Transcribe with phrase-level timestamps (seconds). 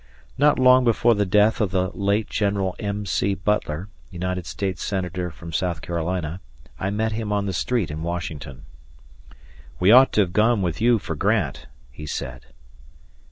[0.35, 3.05] Not long before the death of the late General M.
[3.05, 3.35] C.
[3.35, 6.39] Butler, United States Senator from South Carolina,
[6.79, 8.63] I met him on the street in Washington.
[9.79, 12.47] "We ought to have gone with you for Grant," he said.